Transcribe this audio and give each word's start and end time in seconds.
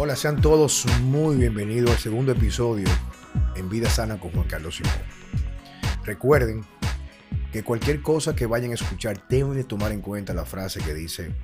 Hola, 0.00 0.14
sean 0.14 0.40
todos 0.40 0.86
muy 1.00 1.34
bienvenidos 1.34 1.90
al 1.90 1.98
segundo 1.98 2.30
episodio 2.30 2.86
en 3.56 3.68
Vida 3.68 3.90
Sana 3.90 4.20
con 4.20 4.30
Juan 4.30 4.46
Carlos 4.46 4.76
Simón. 4.76 4.92
Recuerden 6.04 6.64
que 7.50 7.64
cualquier 7.64 8.00
cosa 8.00 8.36
que 8.36 8.46
vayan 8.46 8.70
a 8.70 8.74
escuchar 8.74 9.26
deben 9.28 9.54
de 9.54 9.64
tomar 9.64 9.90
en 9.90 10.00
cuenta 10.00 10.34
la 10.34 10.44
frase 10.44 10.78
que 10.78 10.94
dice 10.94 11.34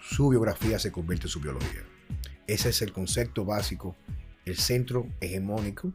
su 0.00 0.28
biografía 0.28 0.78
se 0.78 0.92
convierte 0.92 1.26
en 1.26 1.30
su 1.30 1.40
biología. 1.40 1.82
Ese 2.46 2.68
es 2.68 2.82
el 2.82 2.92
concepto 2.92 3.44
básico, 3.44 3.96
el 4.44 4.58
centro 4.58 5.08
hegemónico 5.20 5.92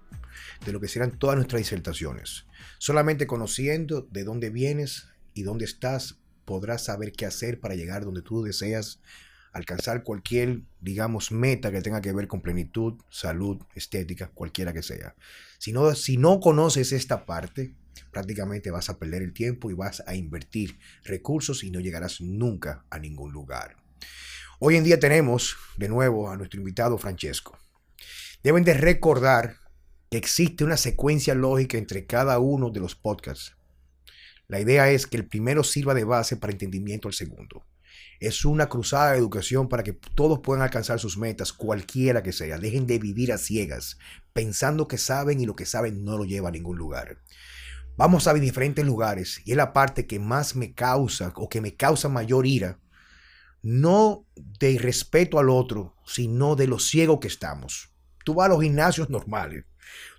de 0.65 0.73
lo 0.73 0.81
que 0.81 0.89
serán 0.89 1.17
todas 1.17 1.37
nuestras 1.37 1.61
disertaciones. 1.61 2.47
Solamente 2.79 3.27
conociendo 3.27 4.01
de 4.11 4.25
dónde 4.25 4.49
vienes 4.49 5.07
y 5.33 5.43
dónde 5.43 5.63
estás, 5.63 6.17
podrás 6.43 6.83
saber 6.83 7.13
qué 7.13 7.25
hacer 7.25 7.61
para 7.61 7.75
llegar 7.75 8.03
donde 8.03 8.23
tú 8.23 8.43
deseas 8.43 8.99
alcanzar 9.57 10.03
cualquier, 10.03 10.61
digamos, 10.79 11.31
meta 11.31 11.71
que 11.71 11.81
tenga 11.81 12.01
que 12.01 12.13
ver 12.13 12.27
con 12.27 12.41
plenitud, 12.41 12.93
salud, 13.09 13.61
estética, 13.75 14.29
cualquiera 14.29 14.73
que 14.73 14.83
sea. 14.83 15.15
Si 15.57 15.73
no, 15.73 15.93
si 15.95 16.17
no 16.17 16.39
conoces 16.39 16.91
esta 16.91 17.25
parte, 17.25 17.75
prácticamente 18.11 18.71
vas 18.71 18.89
a 18.89 18.99
perder 18.99 19.23
el 19.23 19.33
tiempo 19.33 19.69
y 19.71 19.73
vas 19.73 20.03
a 20.05 20.15
invertir 20.15 20.79
recursos 21.03 21.63
y 21.63 21.71
no 21.71 21.79
llegarás 21.79 22.21
nunca 22.21 22.85
a 22.89 22.99
ningún 22.99 23.31
lugar. 23.31 23.75
Hoy 24.59 24.75
en 24.75 24.83
día 24.83 24.99
tenemos 24.99 25.55
de 25.77 25.89
nuevo 25.89 26.29
a 26.29 26.37
nuestro 26.37 26.59
invitado 26.59 26.97
Francesco. 26.97 27.57
Deben 28.43 28.63
de 28.63 28.73
recordar 28.73 29.57
que 30.09 30.17
existe 30.17 30.63
una 30.63 30.77
secuencia 30.77 31.35
lógica 31.35 31.77
entre 31.77 32.05
cada 32.05 32.39
uno 32.39 32.69
de 32.69 32.79
los 32.79 32.95
podcasts. 32.95 33.55
La 34.47 34.59
idea 34.59 34.89
es 34.89 35.07
que 35.07 35.17
el 35.17 35.27
primero 35.27 35.63
sirva 35.63 35.93
de 35.93 36.05
base 36.05 36.37
para 36.37 36.53
entendimiento 36.53 37.07
al 37.07 37.13
segundo. 37.13 37.65
Es 38.19 38.45
una 38.45 38.67
cruzada 38.67 39.11
de 39.11 39.19
educación 39.19 39.69
para 39.69 39.83
que 39.83 39.93
todos 39.93 40.39
puedan 40.39 40.63
alcanzar 40.63 40.99
sus 40.99 41.17
metas, 41.17 41.53
cualquiera 41.53 42.23
que 42.23 42.33
sea. 42.33 42.57
Dejen 42.57 42.87
de 42.87 42.99
vivir 42.99 43.31
a 43.31 43.37
ciegas, 43.37 43.97
pensando 44.33 44.87
que 44.87 44.97
saben 44.97 45.39
y 45.39 45.45
lo 45.45 45.55
que 45.55 45.65
saben 45.65 46.03
no 46.03 46.17
lo 46.17 46.25
lleva 46.25 46.49
a 46.49 46.51
ningún 46.51 46.77
lugar. 46.77 47.19
Vamos 47.97 48.27
a 48.27 48.33
diferentes 48.35 48.85
lugares 48.85 49.41
y 49.43 49.51
es 49.51 49.57
la 49.57 49.73
parte 49.73 50.05
que 50.05 50.19
más 50.19 50.55
me 50.55 50.75
causa 50.75 51.33
o 51.35 51.49
que 51.49 51.61
me 51.61 51.75
causa 51.75 52.09
mayor 52.09 52.45
ira, 52.45 52.79
no 53.63 54.27
de 54.35 54.77
respeto 54.77 55.39
al 55.39 55.49
otro, 55.49 55.95
sino 56.05 56.55
de 56.55 56.67
lo 56.67 56.77
ciego 56.77 57.19
que 57.19 57.27
estamos. 57.27 57.89
Tú 58.23 58.35
vas 58.35 58.45
a 58.45 58.49
los 58.49 58.61
gimnasios 58.61 59.09
normales, 59.09 59.65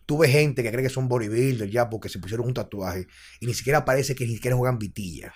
tú 0.06 0.18
ves 0.18 0.33
gente 0.33 0.64
que 0.64 0.72
cree 0.72 0.83
que 0.83 0.88
son 0.88 1.08
bodybuilders 1.08 1.70
ya 1.70 1.88
porque 1.88 2.08
se 2.08 2.18
pusieron 2.18 2.48
un 2.48 2.55
tatuaje 2.55 3.06
y 3.38 3.46
ni 3.46 3.55
siquiera 3.55 3.84
parece 3.84 4.16
que 4.16 4.27
ni 4.27 4.34
siquiera 4.34 4.56
juegan 4.56 4.78
vitilla. 4.80 5.33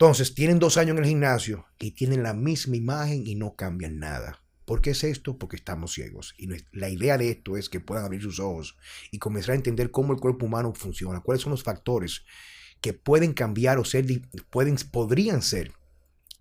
Entonces, 0.00 0.32
tienen 0.32 0.60
dos 0.60 0.76
años 0.76 0.96
en 0.96 1.02
el 1.02 1.08
gimnasio 1.08 1.66
y 1.76 1.90
tienen 1.90 2.22
la 2.22 2.32
misma 2.32 2.76
imagen 2.76 3.26
y 3.26 3.34
no 3.34 3.56
cambian 3.56 3.98
nada. 3.98 4.40
¿Por 4.64 4.80
qué 4.80 4.90
es 4.90 5.02
esto? 5.02 5.38
Porque 5.38 5.56
estamos 5.56 5.92
ciegos. 5.92 6.36
Y 6.38 6.48
la 6.70 6.88
idea 6.88 7.18
de 7.18 7.30
esto 7.30 7.56
es 7.56 7.68
que 7.68 7.80
puedan 7.80 8.04
abrir 8.04 8.22
sus 8.22 8.38
ojos 8.38 8.76
y 9.10 9.18
comenzar 9.18 9.54
a 9.54 9.56
entender 9.56 9.90
cómo 9.90 10.12
el 10.12 10.20
cuerpo 10.20 10.46
humano 10.46 10.72
funciona, 10.72 11.18
cuáles 11.18 11.42
son 11.42 11.50
los 11.50 11.64
factores 11.64 12.24
que 12.80 12.92
pueden 12.92 13.32
cambiar 13.32 13.78
o 13.78 13.84
ser, 13.84 14.06
pueden, 14.50 14.76
podrían 14.92 15.42
ser 15.42 15.72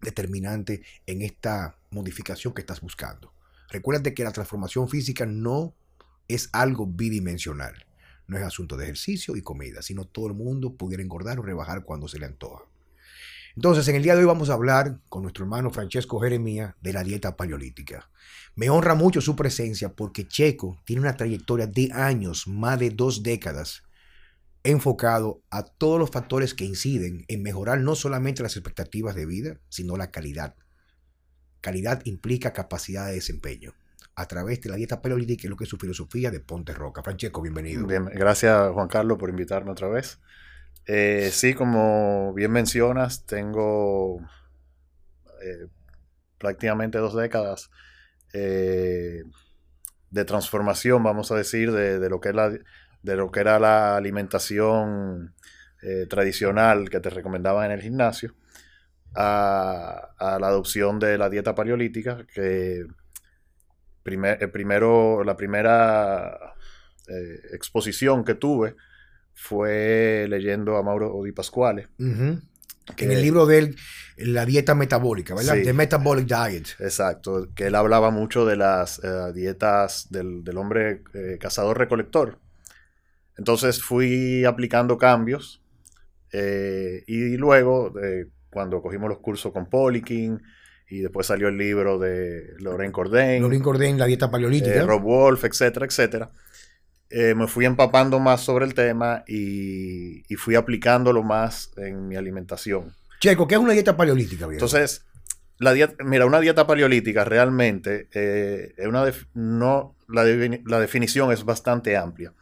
determinantes 0.02 0.82
en 1.08 1.24
esta 1.24 1.80
modificación 1.90 2.54
que 2.54 2.62
estás 2.62 2.82
buscando. 2.82 3.34
Recuérdate 3.72 4.14
que 4.14 4.24
la 4.24 4.34
transformación 4.34 4.88
física 4.88 5.26
no 5.26 5.74
es 6.28 6.50
algo 6.54 6.86
bidimensional. 6.86 7.88
No 8.28 8.38
es 8.38 8.44
asunto 8.44 8.78
de 8.78 8.84
ejercicio 8.84 9.36
y 9.36 9.42
comida, 9.42 9.82
sino 9.82 10.06
todo 10.06 10.28
el 10.28 10.36
mundo 10.36 10.76
pudiera 10.76 11.02
engordar 11.02 11.40
o 11.40 11.42
rebajar 11.42 11.86
cuando 11.86 12.08
se 12.08 12.20
le 12.20 12.28
antoja. 12.28 12.64
Entonces, 13.58 13.88
en 13.88 13.96
el 13.96 14.04
día 14.04 14.14
de 14.14 14.20
hoy 14.20 14.28
vamos 14.28 14.52
a 14.52 14.54
hablar 14.54 15.00
con 15.10 15.24
nuestro 15.24 15.44
hermano 15.44 15.72
Francesco 15.72 16.20
Jeremía 16.20 16.76
de 16.80 16.94
la 16.94 17.04
dieta 17.04 17.36
paleolítica. 17.36 18.08
Me 18.54 18.70
honra 18.70 18.94
mucho 18.94 19.20
su 19.20 19.36
presencia 19.36 19.96
porque 19.96 20.28
Checo 20.28 20.80
tiene 20.86 21.02
una 21.02 21.18
trayectoria 21.18 21.66
de 21.66 21.90
años, 21.92 22.48
más 22.48 22.78
de 22.78 22.92
dos 22.92 23.24
décadas, 23.24 23.82
enfocado 24.64 25.42
a 25.50 25.64
todos 25.64 25.98
los 25.98 26.12
factores 26.12 26.54
que 26.54 26.66
inciden 26.66 27.26
en 27.28 27.42
mejorar 27.42 27.80
no 27.80 27.96
solamente 27.96 28.44
las 28.44 28.56
expectativas 28.56 29.16
de 29.16 29.26
vida, 29.26 29.60
sino 29.70 29.98
la 29.98 30.12
calidad. 30.12 30.54
Calidad 31.60 32.06
implica 32.06 32.54
capacidad 32.54 33.08
de 33.08 33.14
desempeño 33.14 33.74
a 34.14 34.28
través 34.28 34.62
de 34.62 34.70
la 34.70 34.76
dieta 34.76 35.02
paleolítica, 35.02 35.50
lo 35.50 35.58
que 35.58 35.64
es 35.64 35.70
su 35.72 35.78
filosofía 35.78 36.30
de 36.30 36.42
Ponte 36.42 36.74
Roca. 36.74 37.02
Francesco, 37.02 37.42
bienvenido. 37.42 37.88
Bien, 37.88 38.06
gracias 38.06 38.72
Juan 38.72 38.88
Carlos 38.88 39.18
por 39.18 39.32
invitarme 39.32 39.72
otra 39.72 39.88
vez. 39.88 40.20
Eh, 40.88 41.32
sí, 41.34 41.54
como 41.54 42.34
bien 42.34 42.52
mencionas, 42.52 43.26
tengo 43.26 44.22
eh, 45.44 45.68
prácticamente 46.38 46.98
dos 46.98 47.14
décadas 47.14 47.70
eh, 48.34 49.24
de 50.12 50.26
transformación, 50.26 51.04
vamos 51.04 51.30
a 51.32 51.36
decir, 51.36 51.74
de, 51.74 52.10
lo 52.10 52.22
que 52.22 52.32
la, 52.32 52.50
de 52.50 53.16
lo 53.18 53.32
que 53.32 53.42
era 53.42 53.60
la 53.60 53.98
alimentación 53.98 55.34
tradicional 56.10 56.90
que 56.90 57.00
te 57.00 57.10
recomendaba 57.10 57.66
en 57.66 57.72
el 57.72 57.82
gimnasio 57.82 58.36
a, 59.16 60.10
la 60.20 60.48
adopción 60.48 61.00
de 61.00 61.18
la 61.18 61.30
dieta 61.30 61.56
paleolítica, 61.56 62.26
que 62.34 62.86
primero, 64.04 65.24
la 65.24 65.38
primera 65.38 66.56
exposición 67.54 68.26
que 68.26 68.36
tuve 68.36 68.76
fue 69.40 70.26
leyendo 70.28 70.78
a 70.78 70.84
Mauro 70.84 71.22
Di 71.24 71.32
Pasquale. 71.32 71.88
en 72.00 72.42
el 72.98 73.22
libro 73.22 73.46
de 73.46 73.60
él, 73.60 73.76
La 74.18 74.48
dieta 74.48 74.74
metabólica, 74.74 75.36
¿verdad? 75.36 75.58
The 75.64 75.74
Metabolic 75.74 76.26
Diet. 76.26 76.70
Exacto, 76.80 77.48
que 77.56 77.68
él 77.68 77.76
hablaba 77.76 78.10
mucho 78.10 78.48
de 78.48 78.56
las 78.56 79.00
eh, 79.04 79.32
dietas 79.36 80.08
del, 80.10 80.44
hombre 80.58 81.04
eh, 81.14 81.38
cazador-recolector. 81.40 82.40
Entonces 83.38 83.84
fui 83.84 84.44
aplicando 84.44 84.98
cambios 84.98 85.62
eh, 86.34 87.04
y 87.06 87.38
luego, 87.38 87.94
cuando 88.50 88.82
cogimos 88.82 89.08
los 89.08 89.20
cursos 89.20 89.54
con 89.54 89.70
Polikin, 89.70 90.42
y 90.90 91.02
después 91.02 91.28
salió 91.28 91.50
el 91.50 91.58
libro 91.58 92.00
de 92.00 92.56
Lorraine 92.58 92.92
Cordain. 92.92 93.42
Lorraine 93.42 93.64
Cordain, 93.64 94.00
La 94.00 94.08
dieta 94.08 94.32
paleolítica. 94.32 94.84
Rob 94.84 95.04
Wolf, 95.04 95.44
etcétera, 95.44 95.86
etcétera 95.86 96.32
eh, 97.10 97.36
me 97.36 97.48
fui 97.48 97.66
empapando 97.66 98.20
más 98.20 98.42
sobre 98.42 98.66
el 98.66 98.74
tema 98.74 99.24
y, 99.28 100.24
fui 100.36 100.56
aplicándolo 100.56 101.24
más 101.24 101.72
en 101.78 102.08
mi 102.08 102.16
alimentación. 102.16 102.94
Checo, 103.20 103.48
¿qué 103.48 103.56
es 103.56 103.62
una 103.62 103.74
dieta 103.74 103.96
paleolítica? 103.96 104.46
Entonces, 104.46 105.06
la 105.58 105.74
dieta, 105.74 106.04
mira, 106.04 106.26
una 106.26 106.40
dieta 106.40 106.68
paleolítica 106.68 107.24
realmente 107.24 108.08
eh, 108.14 108.74
es 108.78 108.88
una 108.88 109.06
no, 109.34 109.96
la, 110.08 110.24
definición 110.80 111.32
es 111.32 111.46
bastante 111.46 111.96
amplia. 111.96 112.34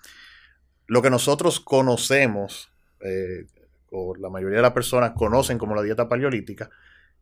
Lo 0.87 1.01
que 1.01 1.09
nosotros 1.09 1.59
conocemos, 1.59 2.71
eh, 3.01 3.45
o 3.91 4.15
la 4.15 4.29
mayoría 4.29 4.57
de 4.57 4.63
las 4.63 4.73
personas 4.73 5.11
conocen 5.15 5.57
como 5.57 5.75
la 5.75 5.83
dieta 5.83 6.09
paleolítica, 6.09 6.69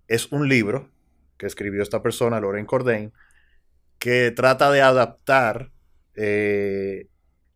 es 0.07 0.31
un 0.31 0.47
libro 0.47 0.89
que 1.37 1.45
escribió 1.45 1.83
esta 1.83 2.01
persona, 2.01 2.39
Loren 2.39 2.65
Cordain, 2.65 3.11
que 3.99 4.31
trata 4.31 4.71
de 4.71 4.81
adaptar 4.81 5.71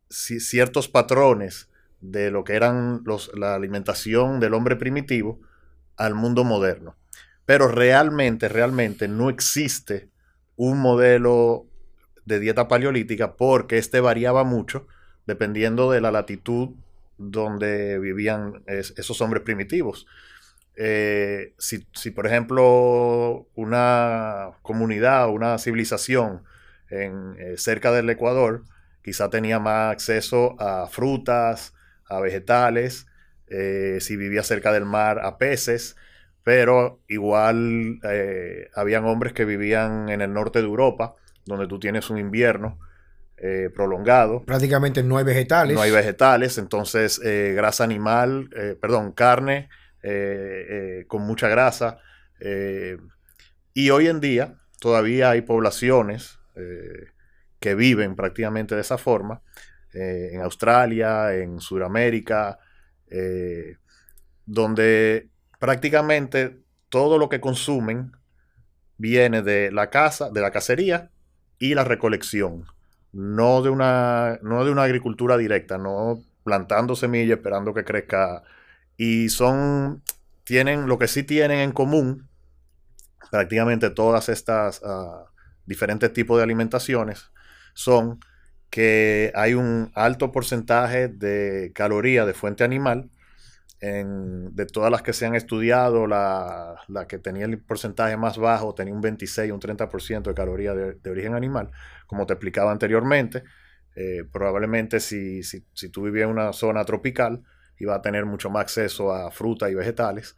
ciertos 0.09 0.87
patrones 0.87 1.69
de 2.01 2.31
lo 2.31 2.43
que 2.43 2.53
eran 2.53 3.01
los, 3.05 3.31
la 3.35 3.55
alimentación 3.55 4.39
del 4.39 4.53
hombre 4.53 4.75
primitivo 4.75 5.39
al 5.95 6.15
mundo 6.15 6.43
moderno. 6.43 6.95
Pero 7.45 7.67
realmente, 7.67 8.49
realmente 8.49 9.07
no 9.07 9.29
existe 9.29 10.09
un 10.55 10.79
modelo 10.79 11.65
de 12.25 12.39
dieta 12.39 12.67
paleolítica 12.67 13.35
porque 13.35 13.77
este 13.77 13.99
variaba 13.99 14.43
mucho 14.43 14.87
dependiendo 15.25 15.91
de 15.91 16.01
la 16.01 16.11
latitud 16.11 16.69
donde 17.17 17.99
vivían 17.99 18.63
esos 18.67 19.21
hombres 19.21 19.43
primitivos. 19.43 20.07
Eh, 20.75 21.53
si, 21.57 22.11
por 22.11 22.27
ejemplo, 22.27 23.47
una 23.55 24.51
comunidad, 24.61 25.29
una 25.29 25.57
civilización 25.57 26.43
en, 26.89 27.35
eh, 27.39 27.57
cerca 27.57 27.91
del 27.91 28.09
Ecuador 28.09 28.63
quizá 29.07 29.29
tenía 29.29 29.57
más 29.57 29.93
acceso 29.93 30.57
a 30.59 30.85
frutas, 30.89 31.73
a 32.09 32.19
vegetales, 32.19 33.07
eh, 33.47 33.99
si 34.01 34.17
vivía 34.17 34.43
cerca 34.43 34.73
del 34.73 34.83
mar, 34.83 35.19
a 35.23 35.37
peces, 35.37 35.95
pero 36.43 36.99
igual 37.07 38.01
eh, 38.03 38.69
habían 38.75 39.05
hombres 39.05 39.31
que 39.31 39.45
vivían 39.45 40.09
en 40.09 40.19
el 40.19 40.33
norte 40.33 40.59
de 40.59 40.65
Europa, 40.65 41.15
donde 41.45 41.67
tú 41.67 41.79
tienes 41.79 42.09
un 42.09 42.17
invierno 42.17 42.81
eh, 43.37 43.69
prolongado. 43.73 44.43
Prácticamente 44.43 45.01
no 45.03 45.17
hay 45.17 45.23
vegetales. 45.23 45.73
No 45.73 45.81
hay 45.81 45.91
vegetales, 45.91 46.57
entonces 46.57 47.17
grasa 47.23 47.85
animal, 47.85 48.49
perdón, 48.81 49.13
carne 49.13 49.69
con 51.07 51.21
mucha 51.21 51.47
grasa. 51.47 51.99
y 53.73 53.89
hoy 53.89 54.07
en 54.09 54.19
día 54.19 54.55
todavía 54.81 55.29
hay 55.29 55.43
poblaciones 55.43 56.39
que 57.59 57.75
viven 57.75 58.15
prácticamente 58.15 58.75
de 58.75 58.81
esa 58.81 58.97
forma, 58.97 59.41
eh, 59.93 60.29
en 60.33 60.41
Australia, 60.41 61.33
en 61.33 61.59
Sudamérica, 61.59 62.59
eh, 63.09 63.77
donde 64.45 65.29
prácticamente 65.59 66.59
todo 66.89 67.17
lo 67.17 67.29
que 67.29 67.39
consumen 67.39 68.11
viene 68.97 69.41
de 69.41 69.71
la 69.71 69.89
caza, 69.89 70.29
de 70.29 70.41
la 70.41 70.51
cacería 70.51 71.11
y 71.59 71.73
la 71.73 71.83
recolección, 71.83 72.65
no 73.11 73.61
de 73.61 73.69
una, 73.69 74.39
no 74.41 74.63
de 74.65 74.71
una 74.71 74.83
agricultura 74.83 75.37
directa, 75.37 75.77
no 75.77 76.21
plantando 76.43 76.95
semillas 76.95 77.37
esperando 77.37 77.73
que 77.73 77.83
crezca. 77.83 78.43
Y 78.95 79.29
son, 79.29 80.01
tienen, 80.43 80.87
lo 80.87 80.97
que 80.97 81.07
sí 81.07 81.23
tienen 81.23 81.59
en 81.59 81.71
común, 81.71 82.27
prácticamente 83.31 83.89
todas 83.89 84.29
estas 84.29 84.81
ah, 84.83 85.25
diferentes 85.65 86.13
tipos 86.13 86.37
de 86.37 86.43
alimentaciones, 86.43 87.29
son 87.77 88.19
que 88.71 89.31
hay 89.35 89.53
un 89.53 89.91
alto 89.93 90.31
porcentaje 90.31 91.07
de 91.07 91.71
calorías 91.73 92.25
de 92.25 92.33
fuente 92.33 92.63
animal. 92.63 93.09
de 93.79 94.65
todas 94.65 94.91
las 94.91 95.03
que 95.03 95.13
se 95.13 95.27
han 95.27 95.35
estudiado, 95.35 96.07
la, 96.07 96.77
que 97.07 97.19
tenía 97.19 97.45
el 97.45 97.59
porcentaje 97.59 98.17
más 98.17 98.37
bajo 98.39 98.73
tenía 98.73 98.93
un 98.93 99.01
26, 99.01 99.51
un 99.51 99.59
30% 99.59 100.23
de 100.23 100.33
calorías 100.33 100.75
de, 100.75 101.09
origen 101.11 101.35
animal, 101.35 101.69
como 102.07 102.25
te 102.25 102.33
explicaba 102.33 102.71
anteriormente. 102.71 103.43
Eh, 103.95 104.23
probablemente 104.31 104.99
si, 104.99 105.43
si, 105.43 105.65
si, 105.73 105.89
tú 105.89 106.03
vivías 106.03 106.25
en 106.25 106.31
una 106.31 106.53
zona 106.53 106.83
tropical, 106.85 107.43
iba 107.79 107.95
a 107.95 108.01
tener 108.01 108.25
mucho 108.25 108.49
más 108.49 108.61
acceso 108.63 109.13
a 109.13 109.31
fruta 109.31 109.69
y 109.69 109.75
vegetales, 109.75 110.35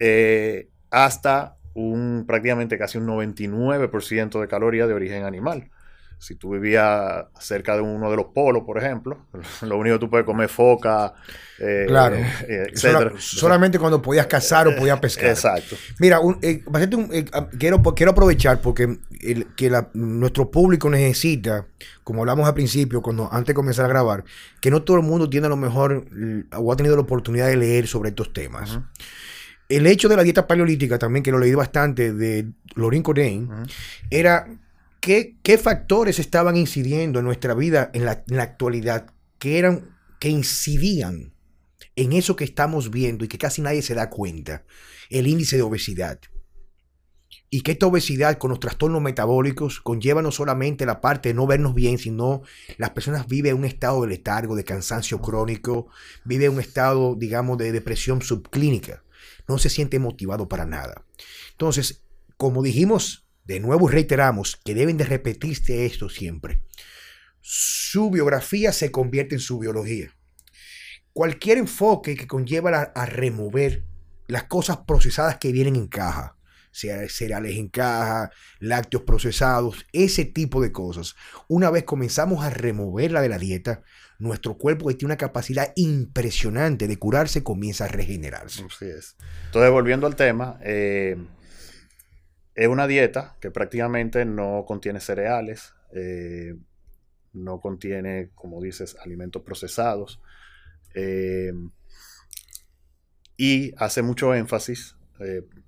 eh, 0.00 0.70
hasta 0.90 1.56
un 1.74 2.24
prácticamente 2.26 2.78
casi 2.78 2.98
un 2.98 3.06
99% 3.06 4.40
de 4.40 4.48
calorías 4.48 4.88
de 4.88 4.94
origen 4.94 5.24
animal. 5.24 5.70
Si 6.18 6.34
tú 6.34 6.50
vivías 6.50 7.26
cerca 7.38 7.76
de 7.76 7.82
uno 7.82 8.10
de 8.10 8.16
los 8.16 8.26
polos, 8.26 8.64
por 8.64 8.78
ejemplo, 8.78 9.26
lo 9.62 9.78
único 9.78 9.96
que 9.96 10.00
tú 10.00 10.10
puedes 10.10 10.26
comer 10.26 10.48
foca, 10.48 11.14
eh, 11.60 11.84
claro. 11.86 12.16
Eh, 12.16 12.72
solamente 13.18 13.78
cuando 13.78 14.02
podías 14.02 14.26
cazar 14.26 14.66
o 14.68 14.76
podías 14.76 14.98
pescar. 14.98 15.30
Exacto. 15.30 15.76
Mira, 15.98 16.20
eh, 16.42 16.62
quiero, 17.58 17.82
quiero 17.94 18.12
aprovechar 18.12 18.60
porque 18.60 18.98
que 19.56 19.84
nuestro 19.94 20.50
público 20.50 20.90
necesita, 20.90 21.66
como 22.02 22.22
hablamos 22.22 22.48
al 22.48 22.54
principio, 22.54 23.00
cuando 23.00 23.28
antes 23.32 23.48
de 23.48 23.54
comenzar 23.54 23.84
a 23.84 23.88
grabar, 23.88 24.24
que 24.60 24.70
no 24.70 24.82
todo 24.82 24.96
el 24.96 25.04
mundo 25.04 25.30
tiene 25.30 25.46
a 25.46 25.50
lo 25.50 25.56
mejor 25.56 26.04
o 26.56 26.72
ha 26.72 26.76
tenido 26.76 26.96
la 26.96 27.02
oportunidad 27.02 27.46
de 27.46 27.56
leer 27.56 27.86
sobre 27.86 28.10
estos 28.10 28.32
temas. 28.32 28.78
El 29.68 29.86
hecho 29.86 30.08
de 30.08 30.16
la 30.16 30.22
dieta 30.22 30.46
paleolítica, 30.46 30.98
también 30.98 31.22
que 31.22 31.30
lo 31.30 31.38
leí 31.38 31.54
bastante, 31.54 32.12
de 32.12 32.48
Lorin 32.74 33.02
Cordain, 33.02 33.48
era 34.10 34.46
qué, 35.00 35.36
qué, 35.42 35.58
factores 35.58 36.18
estaban 36.18 36.56
incidiendo 36.56 37.18
en 37.18 37.24
nuestra 37.24 37.54
vida 37.54 37.90
en 37.94 38.04
la, 38.04 38.24
actualidad 38.42 39.12
que, 39.38 39.58
eran, 39.58 39.96
que 40.20 40.28
incidían 40.28 41.34
en 41.96 42.12
eso 42.12 42.36
que 42.36 42.44
estamos 42.44 42.90
viendo 42.90 43.24
y 43.24 43.28
que 43.28 43.38
casi 43.38 43.62
nadie 43.62 43.82
se 43.82 43.94
da 43.94 44.10
cuenta, 44.10 44.64
el 45.10 45.26
índice 45.26 45.56
de 45.56 45.62
obesidad. 45.62 46.20
Y 47.50 47.62
que 47.62 47.72
esta 47.72 47.86
obesidad 47.86 48.36
con 48.36 48.50
los 48.50 48.60
trastornos 48.60 49.00
metabólicos 49.00 49.80
conlleva 49.80 50.20
no 50.20 50.30
solamente 50.30 50.84
la 50.84 51.00
parte 51.00 51.30
de 51.30 51.34
no 51.34 51.46
vernos 51.46 51.74
bien, 51.74 51.96
sino 51.96 52.42
las 52.76 52.90
personas 52.90 53.26
viven 53.26 53.56
un 53.56 53.64
estado 53.64 54.02
de 54.02 54.08
letargo, 54.08 54.54
de 54.54 54.64
cansancio 54.64 55.20
crónico, 55.22 55.88
viven 56.24 56.52
un 56.52 56.60
estado, 56.60 57.14
digamos, 57.16 57.56
de 57.56 57.72
depresión 57.72 58.20
subclínica 58.20 59.02
no 59.48 59.58
se 59.58 59.70
siente 59.70 59.98
motivado 59.98 60.48
para 60.48 60.66
nada. 60.66 61.04
Entonces, 61.52 62.04
como 62.36 62.62
dijimos 62.62 63.26
de 63.48 63.60
nuevo 63.60 63.88
reiteramos 63.88 64.60
que 64.62 64.74
deben 64.74 64.98
de 64.98 65.04
repetirse 65.04 65.86
esto 65.86 66.10
siempre. 66.10 66.60
Su 67.40 68.10
biografía 68.10 68.72
se 68.72 68.92
convierte 68.92 69.34
en 69.34 69.40
su 69.40 69.58
biología. 69.58 70.14
Cualquier 71.14 71.56
enfoque 71.56 72.14
que 72.14 72.26
conlleva 72.26 72.92
a, 72.94 73.06
remover 73.06 73.84
las 74.26 74.44
cosas 74.44 74.80
procesadas 74.86 75.38
que 75.38 75.50
vienen 75.50 75.76
en 75.76 75.88
caja, 75.88 76.36
sea 76.72 77.08
cereales 77.08 77.56
en 77.56 77.68
caja, 77.68 78.30
lácteos 78.58 79.04
procesados, 79.04 79.86
ese 79.94 80.26
tipo 80.26 80.60
de 80.60 80.70
cosas. 80.70 81.16
Una 81.48 81.70
vez 81.70 81.84
comenzamos 81.84 82.44
a 82.44 82.50
removerla 82.50 83.22
de 83.22 83.30
la 83.30 83.38
dieta, 83.38 83.82
nuestro 84.18 84.58
cuerpo 84.58 84.88
que 84.88 84.94
tiene 84.94 85.12
una 85.12 85.16
capacidad 85.16 85.72
impresionante 85.74 86.86
de 86.86 86.98
curarse 86.98 87.42
comienza 87.42 87.86
a 87.86 87.88
regenerarse. 87.88 88.60
Entonces, 88.60 89.16
volviendo 89.72 90.06
al 90.06 90.16
tema, 90.16 90.58
eh, 90.62 91.16
es 92.58 92.68
una 92.68 92.86
dieta 92.86 93.36
que 93.40 93.50
prácticamente 93.50 94.24
no 94.24 94.64
contiene 94.66 94.98
cereales, 94.98 95.74
eh, 95.92 96.56
no 97.32 97.60
contiene, 97.60 98.30
como 98.34 98.60
dices, 98.60 98.96
alimentos 99.00 99.42
procesados. 99.42 100.20
Eh, 100.94 101.52
y 103.36 103.72
hace 103.76 104.02
mucho 104.02 104.34
énfasis, 104.34 104.96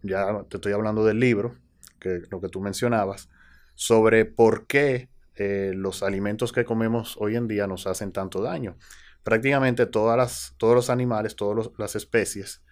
ya 0.02 0.44
te 0.48 0.56
estoy 0.56 0.72
hablando 0.72 1.04
del 1.04 1.20
libro, 1.20 1.56
que 2.00 2.22
lo 2.28 2.40
que 2.40 2.48
tú 2.48 2.60
mencionabas, 2.60 3.28
sobre 3.76 4.24
por 4.24 4.66
qué 4.66 5.08
eh, 5.36 5.72
los 5.76 6.02
alimentos 6.02 6.52
que 6.52 6.64
comemos 6.64 7.16
hoy 7.20 7.36
en 7.36 7.46
día 7.46 7.68
nos 7.68 7.86
hacen 7.86 8.10
tanto 8.10 8.42
daño. 8.42 8.76
Prácticamente 9.22 9.86
todas 9.86 10.16
las, 10.16 10.54
todos 10.58 10.74
los 10.74 10.90
animales, 10.90 11.36
todas 11.36 11.70
las 11.78 11.94
especies 11.94 12.62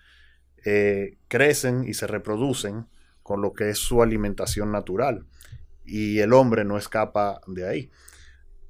eh, 0.64 1.18
crecen 1.28 1.84
y 1.84 1.94
se 1.94 2.08
reproducen 2.08 2.86
con 3.28 3.42
lo 3.42 3.52
que 3.52 3.68
es 3.68 3.78
su 3.78 4.02
alimentación 4.02 4.72
natural. 4.72 5.26
Y 5.84 6.20
el 6.20 6.32
hombre 6.32 6.64
no 6.64 6.78
escapa 6.78 7.42
de 7.46 7.68
ahí. 7.68 7.90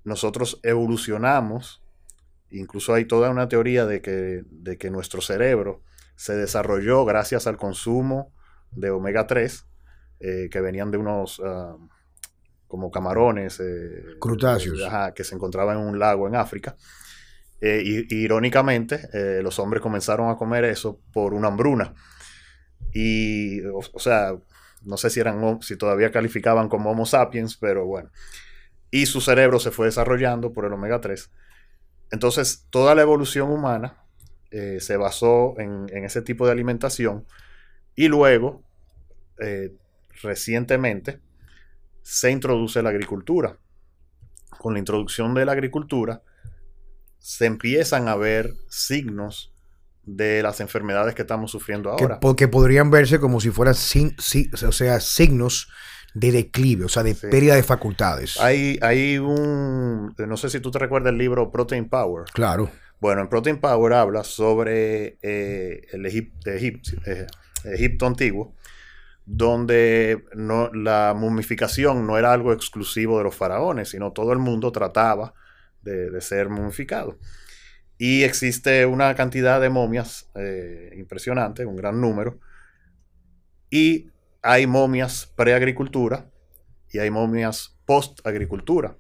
Nosotros 0.03 0.59
evolucionamos, 0.65 1.81
incluso 2.51 2.93
hay 2.93 3.05
toda 3.05 3.31
una 3.31 3.49
teoría 3.49 3.87
de 3.87 4.03
que, 4.03 4.43
de 4.51 4.77
que 4.77 4.91
nuestro 4.91 5.21
cerebro 5.21 5.81
se 6.17 6.35
desarrolló 6.35 7.05
gracias 7.05 7.47
al 7.47 7.57
consumo 7.57 8.33
de 8.73 8.91
omega 8.91 9.29
3, 9.29 9.65
eh, 10.19 10.49
que 10.51 10.61
venían 10.61 10.91
de 10.91 10.99
unos... 10.99 11.41
Ah, 11.45 11.77
como 12.67 12.91
camarones. 12.91 13.61
Eh, 13.61 14.19
Crutáceos. 14.21 14.79
que 15.15 15.25
se 15.25 15.35
encontraban 15.35 15.79
en 15.79 15.87
un 15.87 15.99
lago 15.99 16.29
en 16.29 16.37
África. 16.37 16.77
Eh, 17.61 17.83
y, 17.85 18.15
irónicamente, 18.15 19.09
eh, 19.13 19.41
los 19.43 19.59
hombres 19.59 19.83
comenzaron 19.83 20.31
a 20.31 20.37
comer 20.37 20.65
eso 20.65 21.01
por 21.13 21.35
una 21.35 21.49
hambruna. 21.49 21.95
Y, 22.93 23.61
o, 23.67 23.99
sea, 23.99 24.37
no 24.83 24.97
sé 24.97 25.11
si 25.11 25.21
eran, 25.21 25.61
si 25.63 25.77
todavía 25.77 26.11
calificaban 26.11 26.69
como 26.69 26.91
Homo 26.91 27.07
sapiens, 27.07 27.57
pero 27.57 27.87
bueno. 27.87 28.11
Y 28.91 29.07
su 29.07 29.21
cerebro 29.21 29.59
se 29.59 29.71
fue 29.71 29.87
desarrollando 29.87 30.53
por 30.53 30.65
el 30.65 30.73
omega 30.73 31.01
3. 31.01 31.31
Entonces, 32.11 32.67
toda 32.71 32.95
la 32.95 33.03
evolución 33.03 33.51
humana 33.51 34.03
se 34.51 34.97
basó 34.97 35.55
en, 35.59 35.87
en, 35.91 36.05
ese 36.07 36.23
tipo 36.23 36.47
de 36.47 36.53
alimentación. 36.53 37.27
Y 37.95 38.09
luego, 38.09 38.63
recientemente, 40.23 41.21
se 42.03 42.31
introduce 42.31 42.83
la 42.83 42.89
agricultura. 42.89 43.59
Con 44.59 44.73
la 44.73 44.79
introducción 44.79 45.35
de 45.35 45.45
la 45.45 45.53
agricultura, 45.53 46.23
se 47.19 47.45
empiezan 47.47 48.09
a 48.09 48.17
ver 48.17 48.55
signos 48.69 49.53
de 50.17 50.43
las 50.43 50.61
enfermedades 50.61 51.15
que 51.15 51.23
estamos 51.23 51.51
sufriendo 51.51 51.91
ahora. 51.91 52.21
porque 52.21 52.49
podrían 52.49 52.91
verse 52.91 53.21
como 53.21 53.41
si 53.41 53.51
fueran 53.51 53.75
o 53.75 54.73
sea, 54.73 55.01
signos 55.01 55.69
de 56.15 56.33
declive, 56.33 56.87
o 56.87 56.89
sea, 56.89 57.03
de 57.03 57.15
pérdida 57.15 57.55
de 57.55 57.63
facultades. 57.63 58.41
Hay, 58.41 58.79
hay 58.81 59.19
un, 59.19 60.15
no 60.17 60.37
sé 60.37 60.51
si 60.51 60.61
tú 60.61 60.71
te 60.71 60.79
recuerdas 60.79 61.13
el 61.13 61.19
libro 61.19 61.51
Protein 61.51 61.89
Power. 61.89 62.25
Claro. 62.33 62.71
Bueno, 63.01 63.21
en 63.21 63.29
Protein 63.29 63.61
Power 63.61 63.93
habla 63.93 64.25
sobre 64.25 65.19
eh, 65.23 65.87
el 65.93 66.07
eh, 66.07 67.27
Egipto 67.65 68.07
antiguo 68.07 68.55
donde 69.31 70.25
no, 70.35 70.71
la 70.73 71.15
mumificación 71.15 72.07
no 72.07 72.17
era 72.17 72.33
algo 72.33 72.55
exclusivo 72.55 73.19
de 73.19 73.25
los 73.25 73.35
faraones, 73.35 73.91
sino 73.91 74.13
todo 74.13 74.33
el 74.33 74.39
mundo 74.39 74.73
trataba 74.73 75.35
de, 75.83 76.19
ser 76.23 76.49
mumificado. 76.49 77.19
Y 77.99 78.23
existe 78.23 78.87
una 78.87 79.13
cantidad 79.17 79.61
de 79.61 79.71
momias 79.71 80.31
eh, 80.37 80.95
impresionante, 80.97 81.67
un 81.67 81.75
gran 81.75 82.01
número. 82.01 82.39
Y 83.71 84.11
hay 84.41 84.69
momias 84.69 85.33
pre-agricultura 85.35 86.31
y 86.91 87.01
hay 87.01 87.11
momias 87.11 87.77
post-agricultura. 87.87 88.97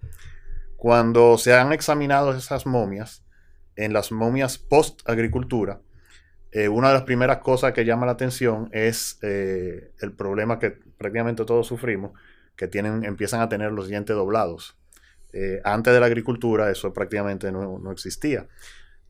Cuando 0.76 1.38
se 1.38 1.54
han 1.54 1.72
examinado 1.72 2.34
esas 2.36 2.66
momias, 2.66 3.24
en 3.76 3.92
las 3.92 4.10
momias 4.10 4.58
post-agricultura, 4.58 5.80
eh, 6.50 6.68
una 6.68 6.88
de 6.88 6.94
las 6.94 7.04
primeras 7.04 7.38
cosas 7.38 7.72
que 7.72 7.84
llama 7.84 8.06
la 8.06 8.12
atención 8.12 8.68
es 8.72 9.18
eh, 9.22 9.92
el 10.00 10.12
problema 10.12 10.58
que 10.58 10.70
prácticamente 10.70 11.44
todos 11.44 11.68
sufrimos, 11.68 12.18
que 12.56 12.66
tienen, 12.66 13.04
empiezan 13.04 13.40
a 13.42 13.48
tener 13.48 13.70
los 13.70 13.86
dientes 13.86 14.16
doblados. 14.16 14.74
Antes 15.62 15.92
de 15.92 16.00
la 16.00 16.06
agricultura 16.06 16.70
eso 16.70 16.92
prácticamente 16.92 17.52
no, 17.52 17.92
existía. 17.92 18.48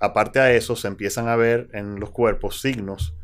Aparte 0.00 0.40
a 0.40 0.52
eso, 0.52 0.76
se 0.76 0.88
empiezan 0.88 1.28
a 1.28 1.36
ver 1.36 1.68
en 1.72 1.98
los 2.00 2.10
cuerpos 2.10 2.60
signos 2.60 3.14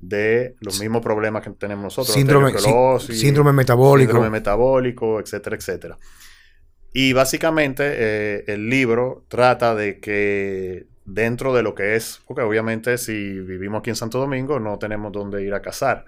de 0.00 0.56
los 0.60 0.80
mismos 0.80 1.02
problemas 1.02 1.42
que 1.42 1.50
tenemos 1.50 1.84
nosotros. 1.84 2.14
Síndrome, 2.14 2.52
síndrome 2.98 3.52
metabólico. 3.52 4.10
Síndrome 4.12 4.30
metabólico, 4.30 5.20
etcétera, 5.20 5.56
etcétera. 5.56 5.98
Y 6.92 7.12
básicamente 7.12 8.52
el 8.52 8.68
libro 8.68 9.24
trata 9.28 9.74
de 9.74 10.00
que 10.00 10.86
dentro 11.06 11.54
de 11.54 11.62
lo 11.62 11.74
que 11.74 11.94
es, 11.94 12.20
porque 12.26 12.42
obviamente 12.42 12.98
si 12.98 13.40
vivimos 13.40 13.80
aquí 13.80 13.90
en 13.90 13.96
Santo 13.96 14.18
Domingo 14.18 14.60
no 14.60 14.78
tenemos 14.78 15.12
dónde 15.12 15.42
ir 15.42 15.54
a 15.54 15.62
cazar, 15.62 16.04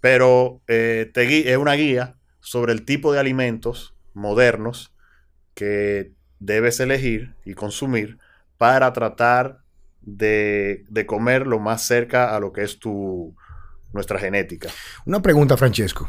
pero 0.00 0.60
eh, 0.66 1.10
te 1.14 1.50
es 1.50 1.56
una 1.56 1.74
guía 1.74 2.16
sobre 2.40 2.72
el 2.72 2.84
tipo 2.84 3.12
de 3.12 3.20
alimentos 3.20 3.94
modernos 4.14 4.92
que 5.54 6.12
debes 6.38 6.80
elegir 6.80 7.34
y 7.44 7.54
consumir 7.54 8.18
para 8.58 8.92
tratar 8.92 9.60
de, 10.00 10.84
de 10.88 11.06
comer 11.06 11.46
lo 11.46 11.58
más 11.58 11.82
cerca 11.82 12.34
a 12.34 12.40
lo 12.40 12.52
que 12.52 12.62
es 12.62 12.78
tu, 12.78 13.34
nuestra 13.92 14.18
genética. 14.18 14.68
Una 15.04 15.20
pregunta, 15.20 15.56
Francesco. 15.56 16.08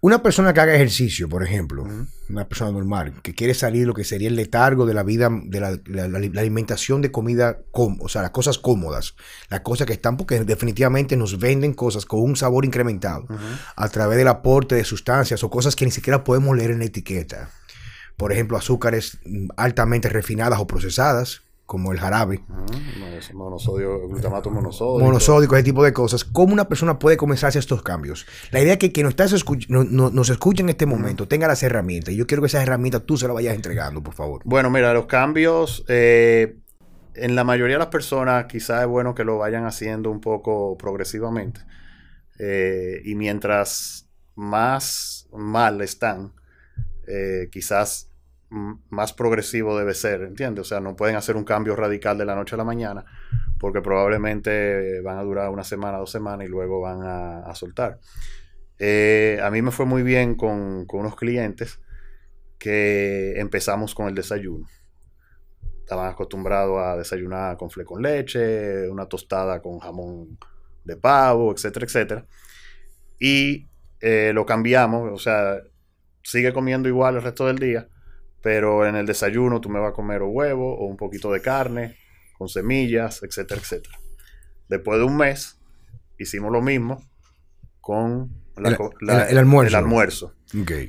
Una 0.00 0.22
persona 0.22 0.54
que 0.54 0.60
haga 0.60 0.76
ejercicio, 0.76 1.28
por 1.28 1.42
ejemplo, 1.42 1.84
una 2.30 2.46
persona 2.48 2.70
normal, 2.70 3.20
que 3.20 3.34
quiere 3.34 3.52
salir 3.52 3.80
de 3.80 3.86
lo 3.88 3.94
que 3.94 4.04
sería 4.04 4.28
el 4.28 4.36
letargo 4.36 4.86
de 4.86 4.94
la 4.94 5.02
vida, 5.02 5.28
de 5.28 5.58
la, 5.58 5.70
la- 5.86 6.06
la- 6.06 6.20
la 6.20 6.40
alimentación 6.40 7.02
de 7.02 7.10
comida, 7.10 7.58
com- 7.72 7.98
o 8.00 8.08
sea, 8.08 8.22
las 8.22 8.30
cosas 8.30 8.58
cómodas, 8.58 9.16
las 9.50 9.60
cosas 9.62 9.88
que 9.88 9.94
están, 9.94 10.16
porque 10.16 10.44
definitivamente 10.44 11.16
nos 11.16 11.40
venden 11.40 11.74
cosas 11.74 12.06
con 12.06 12.20
un 12.22 12.36
sabor 12.36 12.64
incrementado 12.64 13.26
a 13.74 13.88
través 13.88 14.18
del 14.18 14.28
aporte 14.28 14.76
de 14.76 14.84
sustancias 14.84 15.42
o 15.42 15.50
cosas 15.50 15.74
que 15.74 15.84
ni 15.84 15.90
siquiera 15.90 16.22
podemos 16.22 16.56
leer 16.56 16.70
en 16.70 16.78
la 16.78 16.84
etiqueta. 16.84 17.50
Por 18.18 18.32
ejemplo, 18.32 18.58
azúcares 18.58 19.16
mm, 19.24 19.48
altamente 19.56 20.10
refinadas 20.10 20.58
o 20.60 20.66
procesadas, 20.66 21.40
como 21.64 21.92
el 21.92 22.00
jarabe, 22.00 22.40
Ujú. 22.48 23.36
Monosodio, 23.36 24.08
glutamato 24.08 24.50
monosódico. 24.50 25.04
monosódico, 25.04 25.54
ese 25.54 25.64
tipo 25.64 25.84
de 25.84 25.92
cosas. 25.92 26.24
¿Cómo 26.24 26.52
una 26.54 26.66
persona 26.66 26.98
puede 26.98 27.16
comenzar 27.18 27.46
a 27.46 27.50
hacer 27.50 27.60
estos 27.60 27.82
cambios? 27.82 28.26
La 28.52 28.60
idea 28.60 28.72
es 28.74 28.78
que 28.78 28.90
quien 28.90 29.04
nos, 29.04 29.10
estás 29.12 29.34
no- 29.68 29.84
no- 29.84 30.08
nos 30.10 30.30
escucha 30.30 30.62
en 30.62 30.70
este 30.70 30.86
momento 30.86 31.28
tenga 31.28 31.46
las 31.46 31.62
herramientas. 31.62 32.14
Y 32.14 32.16
yo 32.16 32.26
quiero 32.26 32.42
que 32.42 32.46
esas 32.46 32.62
herramientas 32.62 33.02
tú 33.04 33.16
se 33.18 33.26
las 33.26 33.34
vayas 33.34 33.54
entregando, 33.54 34.02
por 34.02 34.14
favor. 34.14 34.40
Bueno, 34.46 34.70
mira, 34.70 34.94
los 34.94 35.04
cambios 35.06 35.84
eh, 35.88 36.56
en 37.14 37.34
la 37.36 37.44
mayoría 37.44 37.74
de 37.74 37.80
las 37.80 37.88
personas 37.88 38.46
quizás 38.46 38.80
es 38.82 38.88
bueno 38.88 39.14
que 39.14 39.24
lo 39.24 39.36
vayan 39.36 39.66
haciendo 39.66 40.10
un 40.10 40.20
poco 40.22 40.76
progresivamente. 40.78 41.60
Eh, 42.38 43.02
y 43.04 43.14
mientras 43.14 44.08
más 44.36 45.28
mal 45.32 45.80
están, 45.82 46.32
eh, 47.08 47.48
quizás 47.50 48.10
más 48.50 49.12
progresivo 49.12 49.78
debe 49.78 49.94
ser, 49.94 50.22
¿entiendes? 50.22 50.62
O 50.62 50.64
sea, 50.64 50.80
no 50.80 50.96
pueden 50.96 51.16
hacer 51.16 51.36
un 51.36 51.44
cambio 51.44 51.76
radical 51.76 52.16
de 52.16 52.24
la 52.24 52.34
noche 52.34 52.54
a 52.54 52.58
la 52.58 52.64
mañana 52.64 53.04
porque 53.58 53.82
probablemente 53.82 55.00
van 55.02 55.18
a 55.18 55.22
durar 55.22 55.50
una 55.50 55.64
semana, 55.64 55.98
dos 55.98 56.10
semanas 56.10 56.46
y 56.46 56.50
luego 56.50 56.80
van 56.80 57.00
a, 57.02 57.54
soltar. 57.54 57.98
Eh, 58.78 59.40
a 59.42 59.50
mí 59.50 59.60
me 59.62 59.70
fue 59.70 59.84
muy 59.84 60.02
bien 60.02 60.36
con, 60.36 60.86
con 60.86 61.00
unos 61.00 61.16
clientes 61.16 61.80
que 62.58 63.38
empezamos 63.38 63.94
con 63.94 64.08
el 64.08 64.14
desayuno. 64.14 64.66
Estaban 65.80 66.10
acostumbrados 66.10 66.78
a 66.78 66.96
desayunar 66.96 67.56
con 67.56 67.70
fle 67.70 67.84
con 67.84 68.02
leche, 68.02 68.88
una 68.88 69.06
tostada 69.06 69.60
con 69.60 69.78
jamón 69.78 70.38
de 70.84 70.96
pavo, 70.96 71.52
etcétera, 71.52 71.86
etcétera. 71.86 72.26
Y 73.18 73.68
eh, 74.00 74.32
lo 74.34 74.46
cambiamos, 74.46 75.10
o 75.12 75.18
sea, 75.18 75.60
sigue 76.28 76.52
comiendo 76.52 76.88
igual 76.88 77.16
el 77.16 77.22
resto 77.22 77.46
del 77.46 77.58
día, 77.58 77.88
pero 78.42 78.86
en 78.86 78.96
el 78.96 79.06
desayuno 79.06 79.60
tú 79.60 79.68
me 79.70 79.80
vas 79.80 79.90
a 79.90 79.94
comer 79.94 80.22
o 80.22 80.28
huevo 80.28 80.76
o 80.76 80.86
un 80.86 80.96
poquito 80.96 81.32
de 81.32 81.40
carne 81.40 81.96
con 82.36 82.48
semillas, 82.48 83.22
etcétera, 83.22 83.60
etcétera. 83.60 83.96
Después 84.68 84.98
de 84.98 85.04
un 85.06 85.16
mes, 85.16 85.58
hicimos 86.18 86.52
lo 86.52 86.60
mismo 86.60 87.02
con 87.80 88.30
la 88.56 88.68
El- 88.70 89.38
almuerzo. 89.38 89.68
el 89.68 89.74
almuerzo. 89.74 90.34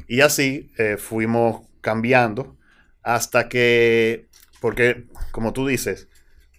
Y 0.08 0.22
así 0.22 0.72
eh, 0.77 0.98
fuimos 0.98 1.62
cambiando 1.81 2.58
hasta 3.01 3.48
que, 3.48 4.27
porque 4.60 5.08
como 5.31 5.53
tú 5.53 5.65
dices, 5.67 6.10